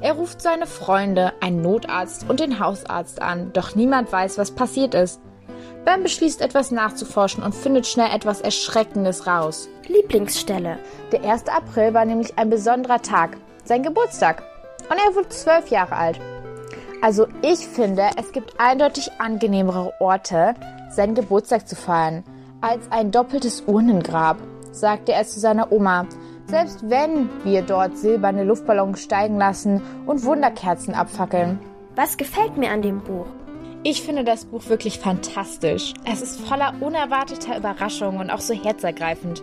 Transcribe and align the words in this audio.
Er 0.00 0.14
ruft 0.14 0.40
seine 0.40 0.66
Freunde, 0.66 1.34
einen 1.40 1.60
Notarzt 1.60 2.24
und 2.26 2.40
den 2.40 2.58
Hausarzt 2.58 3.20
an, 3.20 3.52
doch 3.52 3.74
niemand 3.74 4.10
weiß, 4.10 4.38
was 4.38 4.52
passiert 4.52 4.94
ist. 4.94 5.20
Ben 5.84 6.02
beschließt 6.02 6.40
etwas 6.40 6.70
nachzuforschen 6.70 7.42
und 7.42 7.54
findet 7.54 7.86
schnell 7.86 8.14
etwas 8.14 8.40
Erschreckendes 8.40 9.26
raus. 9.26 9.68
Lieblingsstelle. 9.88 10.78
Der 11.12 11.24
1. 11.30 11.48
April 11.48 11.92
war 11.92 12.06
nämlich 12.06 12.38
ein 12.38 12.48
besonderer 12.48 13.02
Tag 13.02 13.36
sein 13.68 13.82
Geburtstag. 13.82 14.42
Und 14.90 14.96
er 14.96 15.14
wurde 15.14 15.28
zwölf 15.28 15.68
Jahre 15.68 15.94
alt. 15.94 16.20
Also 17.02 17.28
ich 17.42 17.68
finde, 17.68 18.10
es 18.16 18.32
gibt 18.32 18.58
eindeutig 18.58 19.12
angenehmere 19.18 19.92
Orte, 20.00 20.54
seinen 20.90 21.14
Geburtstag 21.14 21.68
zu 21.68 21.76
feiern, 21.76 22.24
als 22.60 22.90
ein 22.90 23.12
doppeltes 23.12 23.62
Urnengrab, 23.66 24.38
sagte 24.72 25.12
er 25.12 25.24
zu 25.24 25.38
seiner 25.38 25.70
Oma. 25.70 26.06
Selbst 26.46 26.88
wenn 26.88 27.28
wir 27.44 27.62
dort 27.62 27.98
silberne 27.98 28.42
Luftballons 28.42 29.02
steigen 29.02 29.36
lassen 29.36 29.82
und 30.06 30.24
Wunderkerzen 30.24 30.94
abfackeln. 30.94 31.60
Was 31.94 32.16
gefällt 32.16 32.56
mir 32.56 32.70
an 32.70 32.80
dem 32.82 33.00
Buch? 33.00 33.26
Ich 33.82 34.02
finde 34.02 34.24
das 34.24 34.46
Buch 34.46 34.68
wirklich 34.68 34.98
fantastisch. 34.98 35.92
Es 36.10 36.22
ist 36.22 36.40
voller 36.40 36.72
unerwarteter 36.80 37.58
Überraschungen 37.58 38.20
und 38.20 38.30
auch 38.30 38.40
so 38.40 38.54
herzergreifend. 38.54 39.42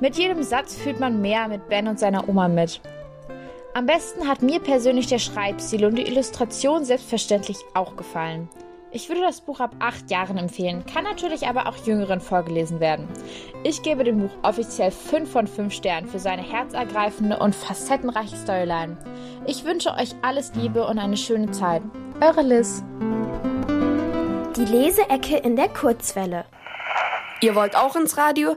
Mit 0.00 0.16
jedem 0.16 0.42
Satz 0.44 0.76
fühlt 0.76 1.00
man 1.00 1.20
mehr 1.20 1.48
mit 1.48 1.68
Ben 1.68 1.88
und 1.88 1.98
seiner 1.98 2.28
Oma 2.28 2.48
mit. 2.48 2.80
Am 3.76 3.84
besten 3.84 4.26
hat 4.26 4.40
mir 4.40 4.58
persönlich 4.58 5.06
der 5.06 5.18
Schreibstil 5.18 5.84
und 5.84 5.96
die 5.96 6.06
Illustration 6.06 6.86
selbstverständlich 6.86 7.58
auch 7.74 7.94
gefallen. 7.94 8.48
Ich 8.90 9.10
würde 9.10 9.20
das 9.20 9.42
Buch 9.42 9.60
ab 9.60 9.76
acht 9.80 10.10
Jahren 10.10 10.38
empfehlen, 10.38 10.86
kann 10.86 11.04
natürlich 11.04 11.46
aber 11.46 11.68
auch 11.68 11.76
Jüngeren 11.86 12.22
vorgelesen 12.22 12.80
werden. 12.80 13.06
Ich 13.64 13.82
gebe 13.82 14.02
dem 14.02 14.20
Buch 14.20 14.30
offiziell 14.40 14.90
5 14.90 15.30
von 15.30 15.46
5 15.46 15.74
Sternen 15.74 16.08
für 16.08 16.18
seine 16.18 16.40
herzergreifende 16.40 17.38
und 17.38 17.54
facettenreiche 17.54 18.36
Storyline. 18.36 18.96
Ich 19.46 19.66
wünsche 19.66 19.92
euch 19.92 20.14
alles 20.22 20.54
Liebe 20.54 20.86
und 20.86 20.98
eine 20.98 21.18
schöne 21.18 21.50
Zeit. 21.50 21.82
Eure 22.22 22.40
Liz. 22.40 22.82
Die 24.56 24.64
Leseecke 24.64 25.36
in 25.36 25.54
der 25.54 25.68
Kurzwelle. 25.68 26.46
Ihr 27.42 27.54
wollt 27.54 27.76
auch 27.76 27.94
ins 27.94 28.16
Radio? 28.16 28.56